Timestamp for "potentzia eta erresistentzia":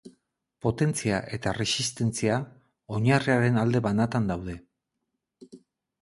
0.65-2.39